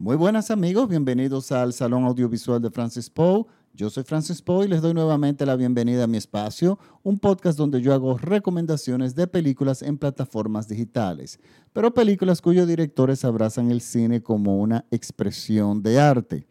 [0.00, 3.46] Muy buenas amigos, bienvenidos al Salón Audiovisual de Francis Poe.
[3.74, 7.58] Yo soy Francis Poe y les doy nuevamente la bienvenida a mi espacio, un podcast
[7.58, 11.40] donde yo hago recomendaciones de películas en plataformas digitales,
[11.72, 16.46] pero películas cuyos directores abrazan el cine como una expresión de arte.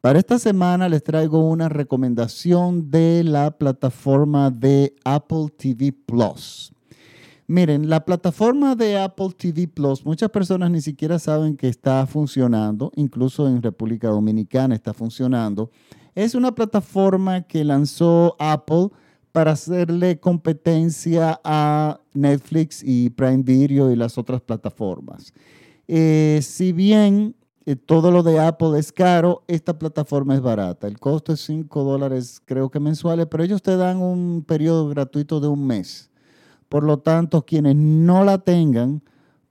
[0.00, 6.72] Para esta semana les traigo una recomendación de la plataforma de Apple TV Plus.
[7.48, 12.90] Miren, la plataforma de Apple TV Plus, muchas personas ni siquiera saben que está funcionando,
[12.96, 15.70] incluso en República Dominicana está funcionando.
[16.16, 18.88] Es una plataforma que lanzó Apple
[19.30, 25.32] para hacerle competencia a Netflix y Prime Video y las otras plataformas.
[25.86, 30.88] Eh, si bien eh, todo lo de Apple es caro, esta plataforma es barata.
[30.88, 35.38] El costo es 5 dólares, creo que mensuales, pero ellos te dan un periodo gratuito
[35.38, 36.10] de un mes.
[36.68, 39.02] Por lo tanto, quienes no la tengan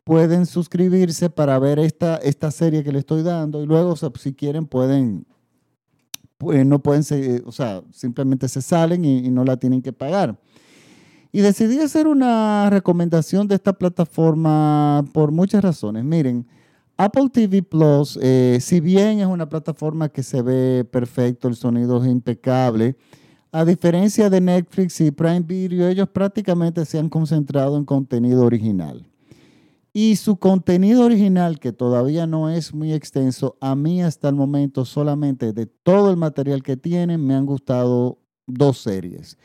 [0.05, 4.67] pueden suscribirse para ver esta, esta serie que le estoy dando y luego, si quieren,
[4.67, 5.25] pueden,
[6.37, 7.03] pues, no pueden,
[7.45, 10.39] o sea, simplemente se salen y, no la tienen que pagar.
[11.31, 16.03] Y decidí hacer una recomendación de esta plataforma por muchas razones.
[16.03, 16.45] Miren,
[16.97, 22.01] Apple TV Plus, eh, si bien es una plataforma que se ve perfecto, el sonido
[22.01, 22.95] es impecable,
[23.55, 29.07] a diferencia de Netflix y Prime Video, ellos prácticamente se han concentrado en contenido original.
[29.93, 34.83] Y su contenido original, que todavía no es muy extenso, a mí hasta el momento
[34.83, 39.37] solamente de todo el material que tienen me han gustado dos series.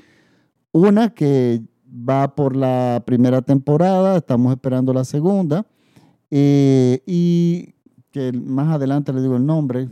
[0.72, 5.64] Una que va por la primera temporada, estamos esperando la segunda,
[6.33, 7.75] eh, y
[8.11, 9.88] que más adelante le digo el nombre,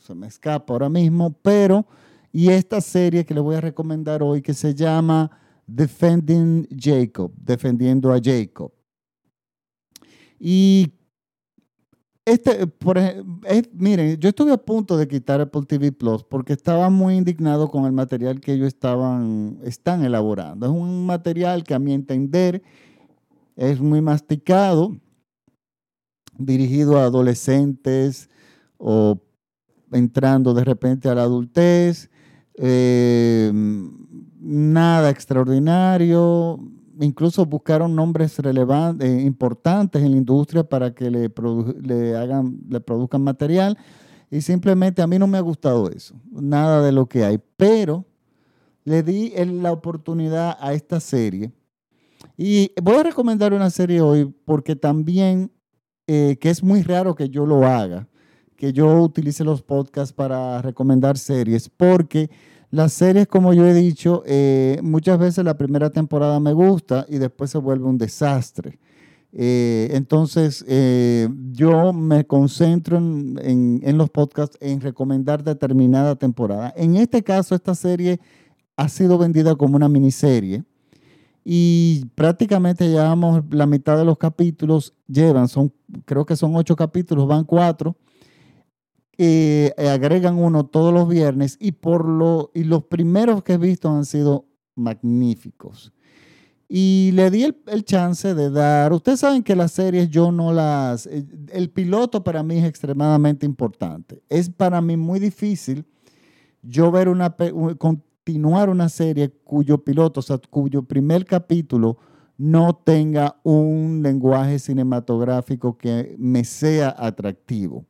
[0.00, 1.86] se me escapa ahora mismo, pero
[2.36, 5.30] y esta serie que le voy a recomendar hoy que se llama
[5.66, 8.70] Defending Jacob, defendiendo a Jacob.
[10.38, 10.92] Y
[12.26, 12.98] este, por
[13.72, 17.86] miren, yo estuve a punto de quitar Apple TV Plus porque estaba muy indignado con
[17.86, 20.66] el material que ellos estaban, están elaborando.
[20.66, 22.62] Es un material que a mi entender
[23.56, 24.94] es muy masticado,
[26.36, 28.28] dirigido a adolescentes
[28.76, 29.18] o
[29.90, 32.10] entrando de repente a la adultez
[32.58, 33.52] eh,
[34.40, 36.58] nada extraordinario.
[37.00, 43.76] Incluso buscaron nombres relevantes, eh, importantes en la industria para que le produzcan material.
[44.30, 47.38] Y simplemente a mí no me ha gustado eso, nada de lo que hay.
[47.56, 48.04] Pero
[48.84, 51.52] le di la oportunidad a esta serie.
[52.36, 55.50] Y voy a recomendar una serie hoy porque también,
[56.06, 58.08] eh, que es muy raro que yo lo haga,
[58.56, 62.30] que yo utilice los podcasts para recomendar series, porque
[62.70, 67.18] las series, como yo he dicho, eh, muchas veces la primera temporada me gusta y
[67.18, 68.78] después se vuelve un desastre.
[69.32, 76.72] Eh, entonces, eh, yo me concentro en, en, los podcasts en recomendar determinada temporada.
[76.76, 78.18] En este caso, esta serie
[78.76, 80.64] ha sido vendida como una miniserie
[81.44, 85.72] y prácticamente llevamos la mitad de los capítulos, llevan, son,
[86.04, 87.96] creo que son ocho capítulos, van cuatro
[89.18, 93.88] eh, agregan uno todos los viernes y, por lo, y los primeros que he visto
[93.90, 95.92] han sido magníficos.
[96.68, 101.06] Y le di el, chance de dar, ustedes saben que las series yo no las,
[101.06, 104.22] eh, el piloto para mí es extremadamente importante.
[104.28, 105.86] Es para mí muy difícil
[106.62, 107.34] yo ver una,
[107.78, 111.98] continuar una serie cuyo piloto, o sea, cuyo primer capítulo
[112.36, 117.86] no tenga un lenguaje cinematográfico que me sea atractivo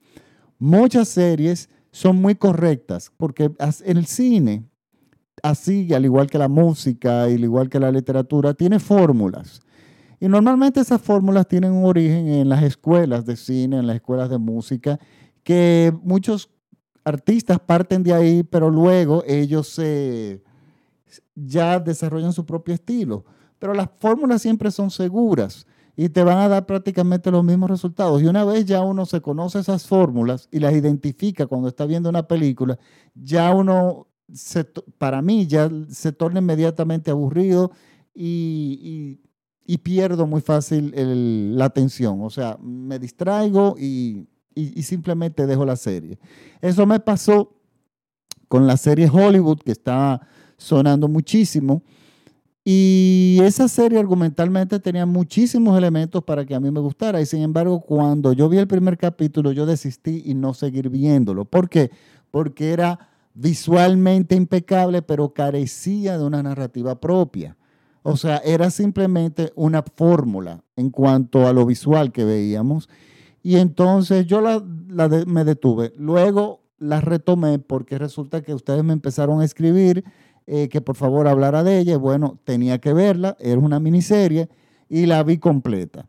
[0.59, 3.51] muchas series son muy correctas, porque
[3.85, 4.69] el cine,
[5.43, 9.61] así, al igual que la música, al igual que la literatura, tiene fórmulas.
[10.21, 14.31] Y normalmente esas fórmulas tienen un origen en las escuelas de cine, en las escuelas
[14.31, 14.99] de música,
[15.43, 16.51] que muchos
[17.05, 19.81] artistas parten de ahí, pero luego ellos
[21.35, 23.25] ya desarrollan su propio estilo.
[23.59, 28.23] Pero las fórmulas siempre son seguras y te van a dar prácticamente los mismos resultados.
[28.23, 32.11] Y una vez ya uno se conoce esas fórmulas y las identifica cuando está viendo
[32.11, 32.79] una película,
[33.15, 34.07] ya uno,
[34.99, 37.73] para mí, ya se torna inmediatamente aburrido
[38.15, 39.21] y,
[39.83, 40.93] pierdo muy fácil
[41.57, 42.21] la atención.
[42.23, 46.19] O sea, me distraigo y, y simplemente dejo la serie.
[46.61, 47.57] Eso me pasó
[48.49, 50.21] con la serie Hollywood, que está
[50.57, 51.83] sonando muchísimo
[52.69, 57.21] y esa serie argumentalmente tenía muchísimos elementos para que a mí me gustara.
[57.21, 61.45] Y sin embargo, cuando yo vi el primer capítulo, yo desistí y no seguir viéndolo.
[61.45, 61.93] ¿Por qué?
[62.33, 67.57] Porque era visualmente impecable, pero carecía de una narrativa propia.
[68.03, 72.89] O sea, era simplemente una fórmula en cuanto a lo visual que veíamos.
[73.45, 75.93] Y entonces yo la, la me detuve.
[75.97, 80.03] Luego la retomé porque resulta que ustedes me empezaron a escribir
[80.47, 81.97] eh, que por favor hablara de ella.
[81.99, 84.49] Bueno, tenía que verla, era una miniserie
[84.89, 86.09] y la vi completa.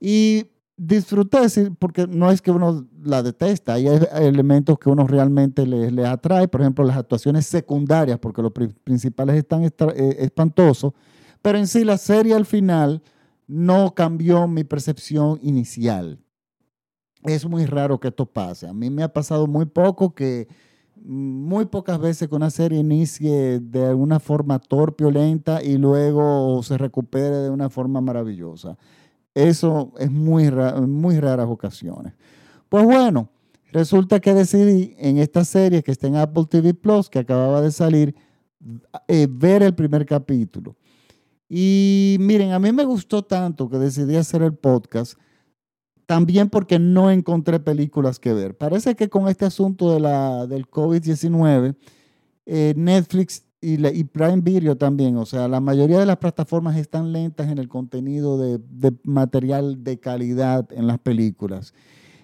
[0.00, 0.46] Y
[0.76, 1.38] disfruté,
[1.78, 6.60] porque no es que uno la detesta, hay elementos que uno realmente le, atrae, por
[6.60, 8.52] ejemplo, las actuaciones secundarias, porque los
[8.84, 9.70] principales están eh,
[10.20, 10.92] espantosos,
[11.42, 13.02] pero en sí la serie al final
[13.48, 16.20] no cambió mi percepción inicial.
[17.24, 18.68] Es muy raro que esto pase.
[18.68, 20.46] A mí me ha pasado muy poco que
[21.04, 26.62] muy pocas veces que una serie inicie de una forma torpe o lenta y luego
[26.62, 28.76] se recupere de una forma maravillosa.
[29.34, 30.50] Eso es muy,
[30.86, 32.14] muy raras ocasiones.
[32.68, 33.30] Pues bueno,
[33.72, 37.70] resulta que decidí en esta serie que está en Apple TV Plus, que acababa de
[37.70, 38.14] salir,
[39.06, 40.76] eh, ver el primer capítulo.
[41.48, 45.18] Y miren, a mí me gustó tanto que decidí hacer el podcast,
[46.08, 48.56] también porque no encontré películas que ver.
[48.56, 51.76] Parece que con este asunto de la, del COVID-19,
[52.46, 57.50] eh, Netflix y, Prime Video también, o sea, la mayoría de las plataformas están lentas
[57.50, 58.58] en el contenido de,
[59.02, 61.74] material de calidad en las películas.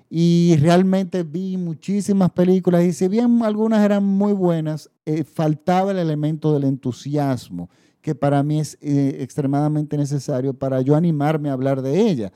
[0.08, 5.98] Y realmente vi muchísimas películas y si bien algunas eran muy buenas, eh, faltaba el
[5.98, 7.68] elemento del entusiasmo,
[8.00, 12.32] que para mí es eh, extremadamente necesario para yo animarme a hablar de ella.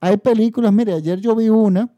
[0.00, 1.94] Hay películas, mire, ayer yo vi una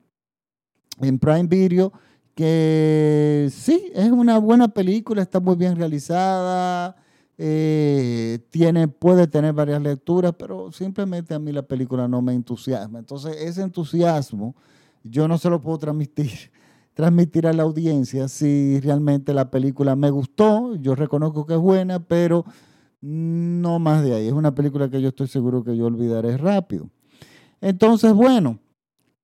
[1.01, 1.93] en Prime Video
[2.35, 6.97] que sí, es una buena película, está muy bien realizada,
[7.39, 12.99] eh, tiene, puede tener varias lecturas, pero simplemente a mí la película no me entusiasma.
[12.99, 14.57] Entonces, ese entusiasmo
[15.05, 16.33] yo no se lo puedo transmitir,
[16.95, 22.01] transmitir a la audiencia si realmente la película me gustó, yo reconozco que es buena,
[22.01, 22.45] pero
[23.01, 24.27] no más de ahí.
[24.27, 26.89] Es una película que yo estoy seguro que yo olvidaré rápido.
[27.63, 28.59] Entonces, bueno,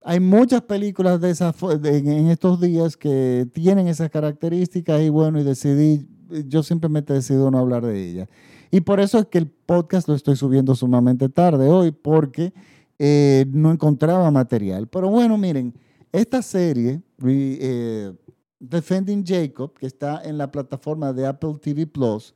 [0.02, 5.42] hay muchas películas de esas en estos días que tienen esas características y bueno, y
[5.42, 6.08] decidí,
[6.46, 8.28] yo simplemente decido no hablar de ellas.
[8.70, 12.52] Y por eso es que el podcast lo estoy subiendo sumamente tarde hoy, porque
[12.98, 14.86] eh, no encontraba material.
[14.86, 15.74] Pero bueno, miren,
[16.12, 18.12] esta serie, eh,
[18.60, 22.34] Defending Jacob, que está en la plataforma de Apple TV Plus,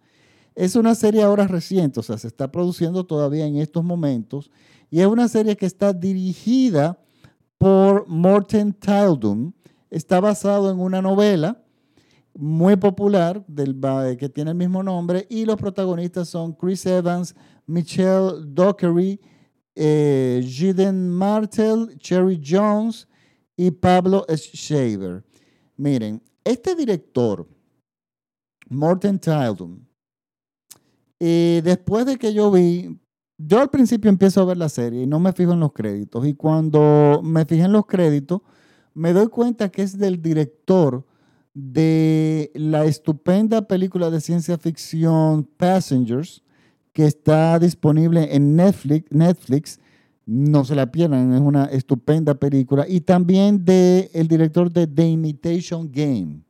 [0.54, 4.50] es una serie ahora reciente, o sea, se está produciendo todavía en estos momentos,
[4.90, 6.99] y es una serie que está dirigida
[7.56, 9.52] por Morten Tildum.
[9.88, 11.62] Está basado en una novela
[12.34, 13.78] muy popular del,
[14.19, 17.34] que tiene el mismo nombre y los protagonistas son Chris Evans,
[17.66, 19.20] Michelle Dockery,
[19.75, 23.06] eh, Martel, Cherry Jones
[23.56, 25.25] y Pablo Shaver.
[25.76, 27.48] Miren, este director,
[28.69, 29.78] Morten Tildum,
[31.62, 32.98] después de que yo vi
[33.44, 36.26] yo al principio empiezo a ver la serie y no me fijo en los créditos.
[36.26, 38.40] Y cuando me fijé en los créditos,
[38.94, 41.04] me doy cuenta que es del director
[41.54, 46.42] de la estupenda película de ciencia ficción Passengers,
[46.92, 49.10] que está disponible en Netflix.
[49.10, 49.80] Netflix.
[50.24, 52.86] No se la pierdan, es una estupenda película.
[52.88, 56.42] Y también del el director de The Imitation Game.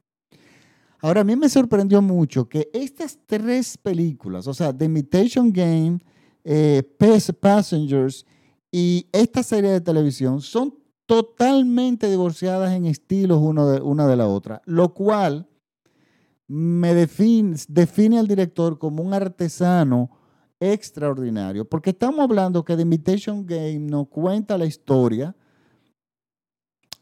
[1.04, 5.99] Ahora, a mí me sorprendió mucho que estas tres películas, o sea, The Imitation Game,
[6.44, 6.84] eh,
[7.40, 8.25] Passengers
[8.70, 14.28] y esta serie de televisión son totalmente divorciadas en estilos uno de, una de la
[14.28, 15.48] otra, lo cual
[16.46, 20.08] me define, define al director como un artesano
[20.60, 25.34] extraordinario, porque estamos hablando que The Invitation Game nos cuenta la historia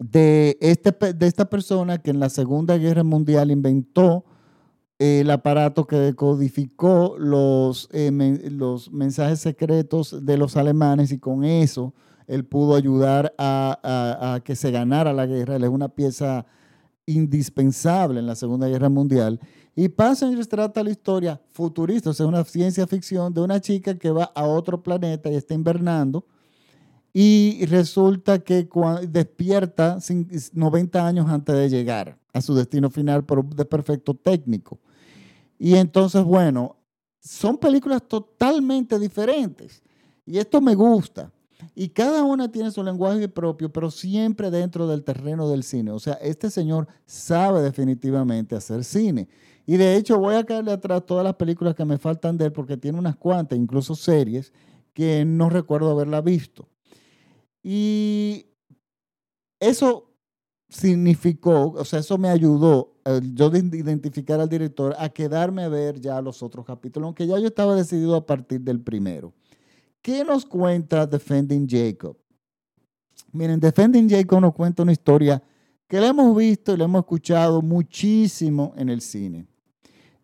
[0.01, 4.25] de, este, de esta persona que en la Segunda Guerra Mundial inventó
[4.99, 8.11] el aparato que decodificó los, eh,
[8.51, 11.95] los mensajes secretos de los alemanes y con eso
[12.27, 15.57] él pudo ayudar a, que se ganara la guerra.
[15.57, 16.47] Él es una pieza
[17.05, 19.41] indispensable en la Segunda Guerra Mundial.
[19.75, 24.11] Y Passengers trata la historia futurista, o sea, una ciencia ficción de una chica que
[24.11, 26.25] va a otro planeta y está invernando.
[27.13, 28.69] Y resulta que
[29.09, 29.99] despierta
[30.53, 34.79] 90 años antes de llegar a su destino final por un desperfecto técnico.
[35.59, 36.77] Y entonces, bueno,
[37.21, 39.83] son películas totalmente diferentes.
[40.25, 41.33] Y esto me gusta.
[41.75, 45.91] Y cada una tiene su lenguaje propio, pero siempre dentro del terreno del cine.
[45.91, 49.29] O sea, este señor sabe definitivamente hacer cine.
[49.67, 52.53] Y de hecho voy a caerle atrás todas las películas que me faltan de él
[52.53, 54.53] porque tiene unas cuantas, incluso series,
[54.95, 56.69] que no recuerdo haberla visto.
[57.63, 58.47] Y
[59.59, 60.11] eso
[60.69, 62.95] significó, o sea, eso me ayudó,
[63.35, 67.39] yo de identificar al director, a quedarme a ver ya los otros capítulos, aunque ya
[67.39, 69.33] yo estaba decidido a partir del primero.
[70.01, 72.17] ¿Qué nos cuenta Defending Jacob?
[73.33, 75.43] Miren, Defending Jacob nos cuenta una historia
[75.87, 79.47] que la hemos visto y la hemos escuchado muchísimo en el cine.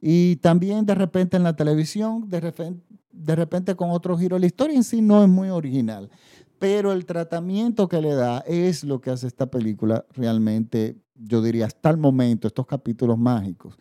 [0.00, 4.38] Y también de repente en la televisión, de repente, de repente con otro giro.
[4.38, 6.11] La historia en sí no es muy original,
[6.59, 11.67] pero el tratamiento que le da es lo que hace esta película realmente, yo diría,
[11.67, 13.79] hasta el momento, estos capítulos mágicos.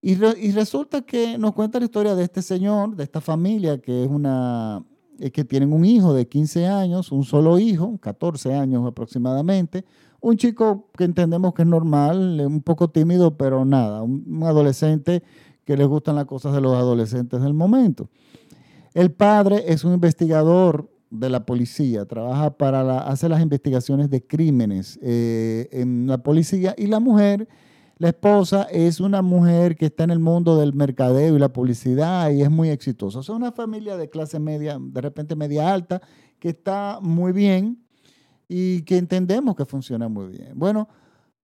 [0.00, 0.14] Y,
[0.52, 4.84] resulta que nos cuenta la historia de este señor, de esta familia, que es una
[5.18, 9.84] eh, que tienen un hijo de 15 años, un solo hijo, 14 años aproximadamente,
[10.20, 15.24] un chico que entendemos que es normal, un poco tímido, pero nada, un, adolescente
[15.64, 18.08] que le gustan las cosas de los adolescentes del momento.
[18.94, 24.98] El padre es un investigador de la policía, trabaja para hacer las investigaciones de crímenes
[25.02, 27.48] eh, en la policía y la mujer,
[27.96, 32.30] la esposa, es una mujer que está en el mundo del mercadeo y la publicidad
[32.30, 33.20] y es muy exitosa.
[33.20, 36.00] Es una familia de clase media, de repente media alta,
[36.38, 37.84] que está muy bien
[38.46, 40.52] y que entendemos que funciona muy bien.
[40.54, 40.88] Bueno,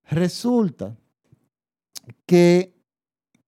[0.04, 0.96] resulta
[2.26, 2.73] que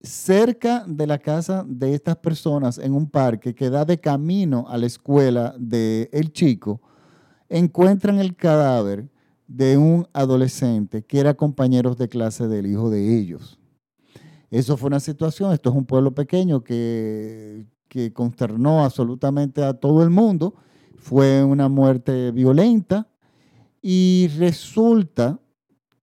[0.06, 4.78] cerca de la casa de estas personas en un parque que da de camino a
[4.78, 6.80] la escuela del el chico,
[7.48, 9.08] encuentran el cadáver
[9.46, 13.58] de un adolescente que era compañero de clase del hijo de ellos.
[14.50, 20.02] Eso fue una situación, esto es un pueblo pequeño que, que consternó absolutamente a todo
[20.02, 20.54] el mundo,
[20.96, 23.08] fue una muerte violenta
[23.82, 25.38] y resulta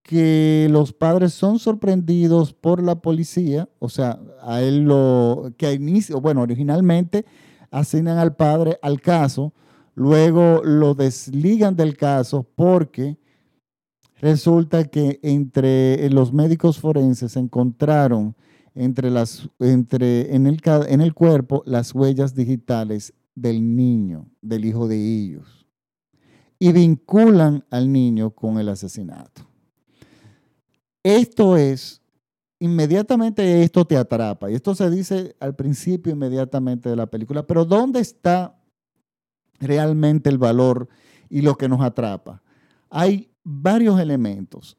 [0.03, 6.19] que los padres son sorprendidos por la policía, o sea, a él lo que inicio,
[6.19, 7.25] bueno, originalmente
[7.72, 9.53] asignan al padre al caso,
[9.95, 13.17] luego lo desligan del caso porque
[14.19, 18.36] resulta que entre los médicos forenses encontraron
[18.75, 24.88] entre las, entre, en, el, en el cuerpo las huellas digitales del niño, del hijo
[24.88, 25.65] de ellos,
[26.60, 29.52] y vinculan al niño con el asesinato.
[31.03, 32.01] Esto es,
[32.60, 34.50] inmediatamente esto te atrapa.
[34.50, 37.45] Y esto se dice al principio inmediatamente de la película.
[37.45, 38.57] Pero ¿dónde está
[39.60, 40.88] realmente el valor
[41.29, 42.41] y lo que nos atrapa?
[42.89, 44.77] Hay varios elementos.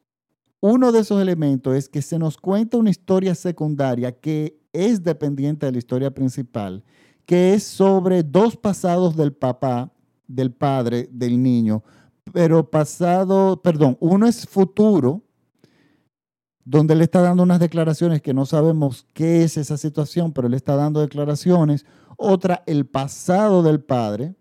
[0.59, 5.67] Uno de esos elementos es que se nos cuenta una historia secundaria que es dependiente
[5.67, 6.83] de la historia principal,
[7.25, 9.91] que es sobre dos pasados del papá,
[10.27, 11.83] del padre, del niño,
[12.33, 15.24] pero pasado, perdón, uno es futuro
[16.65, 20.55] donde él está dando unas declaraciones que no sabemos qué es esa situación, pero él
[20.55, 21.85] está dando declaraciones.
[22.17, 24.35] Otra, el pasado del padre.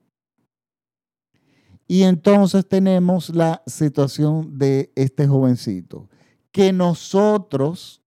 [1.87, 6.09] Y entonces tenemos la situación de este jovencito,
[6.51, 8.03] que nosotros,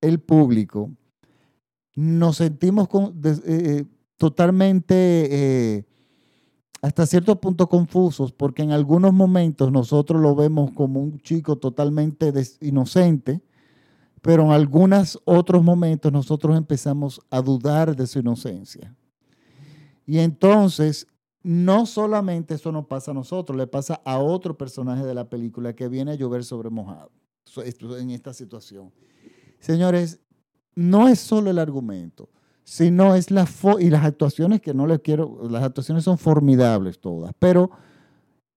[0.00, 0.92] el público,
[1.96, 2.88] nos sentimos
[3.24, 3.84] eh, eh,
[4.16, 4.94] totalmente,
[5.74, 5.86] eh,
[6.82, 12.32] hasta cierto punto confusos, porque en algunos momentos nosotros lo vemos como un chico totalmente
[12.60, 13.42] inocente,
[14.22, 18.94] pero en algunos otros momentos nosotros empezamos a dudar de su inocencia.
[20.06, 21.06] Y entonces,
[21.42, 25.74] no solamente eso nos pasa a nosotros, le pasa a otro personaje de la película
[25.74, 27.10] que viene a llover sobre mojado
[27.98, 28.92] en esta situación.
[29.58, 30.20] Señores,
[30.74, 32.28] no es solo el argumento,
[32.70, 33.48] sino es la
[33.80, 37.72] y las actuaciones que no les quiero, las actuaciones son formidables todas, pero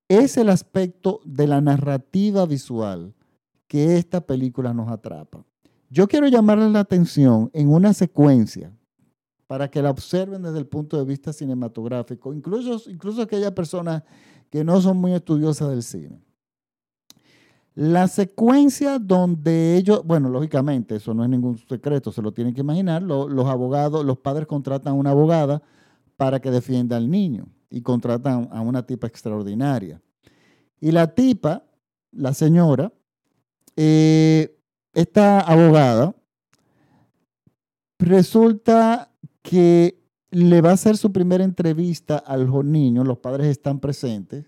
[0.07, 3.15] es el aspecto de la narrativa visual
[3.65, 5.43] que esta película nos atrapa.
[5.89, 8.71] Yo quiero llamarles la atención en una secuencia
[9.47, 14.03] para que la observen desde el punto de vista cinematográfico, incluso, incluso aquellas personas
[14.51, 16.21] que no son muy estudiosas del cine.
[17.75, 22.61] La secuencia donde ellos, bueno, lógicamente, eso no es ningún secreto, se lo tienen que
[22.61, 25.63] imaginar, los abogados, los padres contratan a una abogada
[26.15, 29.99] para que defienda al niño y contratan a una tipa extraordinaria.
[30.79, 31.63] Y la tipa,
[32.11, 32.93] la señora,
[33.75, 34.55] eh,
[34.93, 36.15] esta abogada
[37.97, 39.11] resulta
[39.41, 39.99] que
[40.29, 44.45] le va a hacer su primera entrevista al niño, los padres están presentes,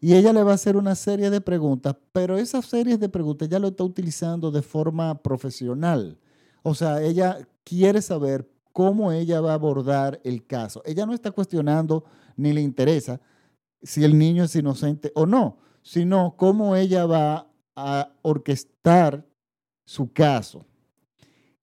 [0.00, 3.46] y ella le va a hacer una serie de preguntas, pero esas series de preguntas
[3.48, 6.18] ella lo está utilizando de forma profesional.
[6.62, 10.82] O sea, ella quiere saber cómo ella va a abordar el caso.
[10.86, 12.04] Ella no está cuestionando
[12.36, 13.20] ni le interesa
[13.82, 19.26] si el niño es inocente o no, sino cómo ella va a orquestar
[19.84, 20.64] su caso.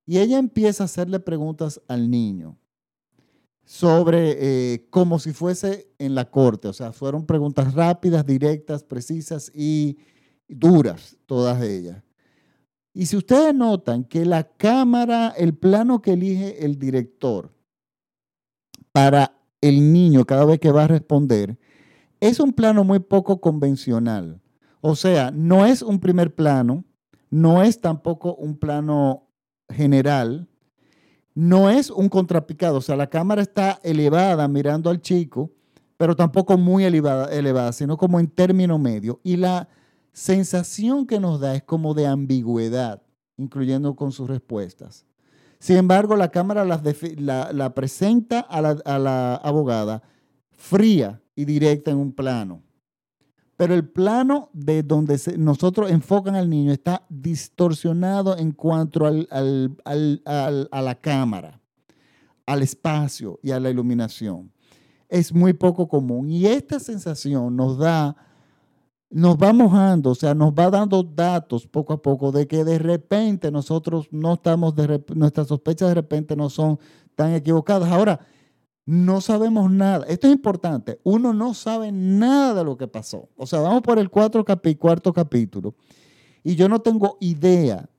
[0.06, 2.58] Y ella empieza a hacerle preguntas al niño
[3.68, 6.70] sobre eh, como si fuese en la corte.
[6.70, 9.98] O sea, fueron preguntas rápidas, directas, precisas y
[10.48, 12.02] duras, todas ellas.
[12.94, 17.54] Y si ustedes notan que la cámara, el plano que elige el director
[18.94, 21.60] para el niño cada vez que va a responder,
[22.22, 24.42] es un plano muy poco convencional.
[24.80, 26.86] O sea, no es un primer plano,
[27.30, 29.28] no es tampoco un plano
[29.70, 30.48] general,
[31.38, 35.52] no es un contrapicado, o sea, la cámara está elevada mirando al chico,
[35.96, 39.20] pero tampoco muy elevada, elevada, sino como en término medio.
[39.22, 39.70] Y la
[40.12, 43.04] sensación que nos da es como de ambigüedad,
[43.38, 45.06] incluyendo con sus respuestas.
[45.60, 50.02] Sin embargo, la cámara la, presenta a la, abogada
[50.50, 52.64] fría y directa en un plano.
[53.58, 59.12] Pero el plano de donde nosotros enfocan al niño está distorsionado en cuanto a
[60.82, 61.60] la cámara,
[62.46, 64.52] al espacio y a la iluminación.
[65.10, 66.30] Es muy poco común.
[66.30, 68.16] Y esta sensación nos da
[69.10, 72.78] nos va mojando, o sea, nos va dando datos poco a poco de que de
[72.78, 76.78] repente nosotros no estamos, de nuestras sospechas de repente no son
[77.16, 77.90] tan equivocadas.
[77.90, 78.20] Ahora,
[78.88, 80.06] no sabemos nada.
[80.08, 81.00] Esto es importante.
[81.04, 83.28] Uno no sabe nada de lo que pasó.
[83.36, 85.76] O sea, vamos por el cuarto capítulo
[86.42, 87.90] y yo no tengo idea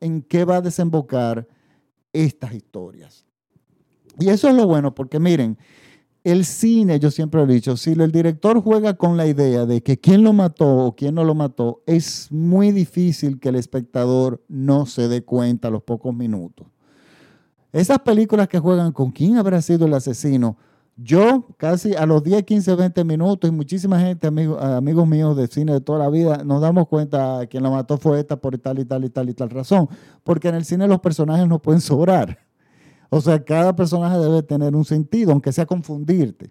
[0.00, 1.46] en qué va a desembocar
[2.14, 3.26] estas historias.
[4.18, 5.58] Y eso es lo bueno, porque miren,
[6.24, 9.98] el cine, yo siempre he dicho, si el director juega con la idea de que
[9.98, 14.86] quién lo mató o quién no lo mató, es muy difícil que el espectador no
[14.86, 16.66] se dé cuenta a los pocos minutos.
[17.72, 20.56] Esas películas que juegan con quién habrá sido el asesino,
[20.96, 25.46] yo casi a los 10, 15, 20 minutos y muchísima gente, amigos, amigos míos de
[25.46, 28.80] cine de toda la vida, nos damos cuenta quien lo mató fue esta por tal
[28.80, 29.88] y tal y tal y tal razón.
[30.24, 32.38] Porque en el cine los personajes no pueden sobrar.
[33.08, 36.50] O sea, cada personaje debe tener un sentido, aunque sea confundirte.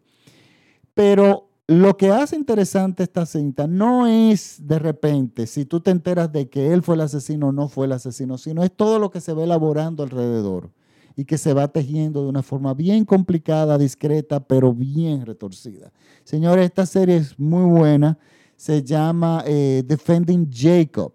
[0.93, 6.31] Pero lo que hace interesante esta cinta no es de repente si tú te enteras
[6.31, 9.11] de que él fue el asesino o no fue el asesino, sino es todo lo
[9.11, 10.71] que se va elaborando alrededor
[11.15, 15.91] y que se va tejiendo de una forma bien complicada, discreta, pero bien retorcida.
[16.23, 18.17] Señores, esta serie es muy buena.
[18.55, 21.13] Se llama eh, Defending Jacob.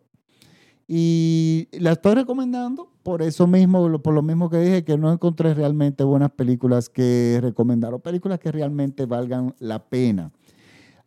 [0.86, 5.54] Y la estoy recomendando por eso mismo, por lo mismo que dije, que no encontré
[5.54, 10.33] realmente buenas películas que recomendar o películas que realmente valgan la pena.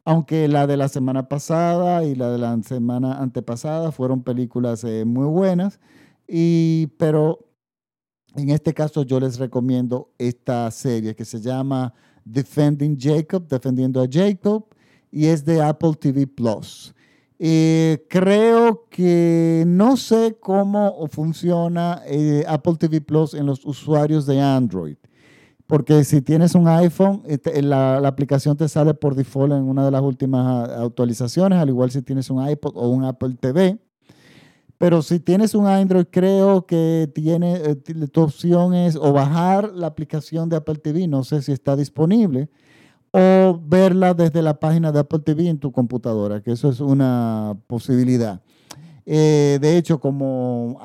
[0.06, 5.06] Aunque la de la semana pasada y la de la semana antepasada fueron películas eh,
[5.06, 5.80] muy buenas,
[6.28, 7.47] y, pero
[8.38, 14.08] en este caso yo les recomiendo esta serie que se llama Defending Jacob, Defendiendo a
[14.10, 14.66] Jacob,
[15.12, 16.94] y es de Apple TV Plus.
[17.40, 24.40] Eh, creo que no sé cómo funciona eh, Apple TV Plus en los usuarios de
[24.40, 24.98] Android.
[25.66, 29.92] Porque si tienes un iPhone, este, la, aplicación te sale por default en una de
[29.92, 33.80] las últimas ah, actualizaciones, al igual si tienes un iPod o un Apple TV.
[34.78, 39.88] Pero si tienes un Android, creo que tiene, eh, tu opción es o bajar la
[39.88, 42.50] aplicación de Apple TV, no sé si está disponible,
[43.12, 47.58] o verla desde la página de Apple TV en tu computadora, que eso es una
[47.66, 48.42] posibilidad.
[49.10, 50.80] Eh, de hecho, como,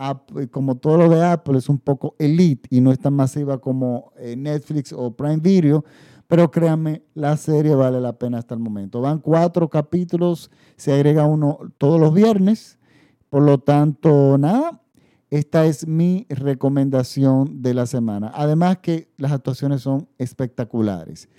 [0.53, 4.13] como todo lo de Apple es un poco elite y no es tan masiva como
[4.17, 5.85] eh, Netflix o Prime Video,
[6.29, 9.01] pero créanme, la serie vale la pena hasta el momento.
[9.01, 12.79] Van cuatro capítulos, se agrega uno todos los viernes,
[13.33, 14.83] por lo tanto, nada,
[15.31, 18.31] esta es mi recomendación de la semana.
[18.35, 21.31] Además que las actuaciones son espectaculares.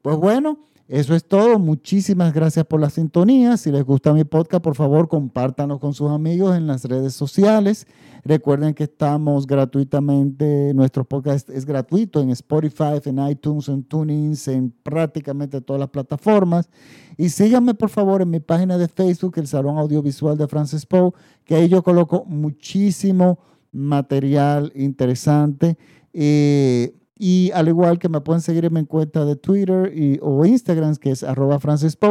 [0.00, 0.60] Pues bueno,
[0.92, 1.60] eso es todo.
[1.60, 3.56] Muchísimas gracias por la sintonía.
[3.56, 7.86] Si les gusta mi podcast, por favor, compártanlo con sus amigos en las redes sociales.
[8.24, 14.74] Recuerden que estamos gratuitamente, nuestro podcast es gratuito en Spotify, en iTunes, en TuneIn, en
[14.82, 16.68] prácticamente todas las plataformas.
[17.16, 21.12] Y síganme, por favor, en mi página de Facebook, el Salón Audiovisual de Francis Poe,
[21.44, 23.38] que ahí yo coloco muchísimo
[23.70, 25.78] material interesante.
[26.12, 30.46] Eh, y al igual que me pueden seguir en mi cuenta de Twitter y, o
[30.46, 31.58] Instagram, que es arroba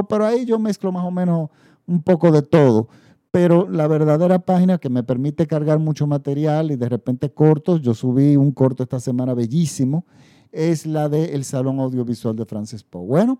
[0.07, 1.49] pero ahí yo mezclo más o menos
[1.87, 2.89] un poco de todo.
[3.31, 7.95] Pero la verdadera página que me permite cargar mucho material y de repente cortos, yo
[7.95, 10.05] subí un corto esta semana bellísimo,
[10.51, 12.85] es la del el Salón Audiovisual de Francis.
[12.91, 13.39] Bueno,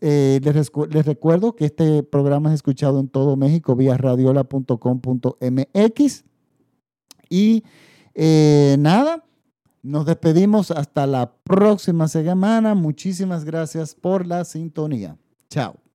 [0.00, 6.24] eh, les, les, recuerdo que este programa es escuchado en todo México vía radiola.com.mx.
[7.28, 7.64] Y
[8.14, 9.25] eh, nada,
[9.86, 12.74] nos despedimos hasta la próxima semana.
[12.74, 15.16] Muchísimas gracias por la sintonía.
[15.48, 15.85] Chao.